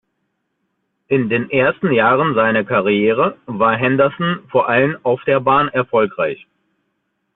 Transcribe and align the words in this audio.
In 1.09 1.29
den 1.29 1.51
ersten 1.51 1.91
Jahren 1.91 2.33
seiner 2.33 2.63
Karriere 2.63 3.37
war 3.45 3.77
Henderson 3.77 4.39
vor 4.49 4.67
allem 4.67 4.97
auf 5.03 5.21
der 5.25 5.39
Bahn 5.41 5.67
erfolgreich. 5.69 6.47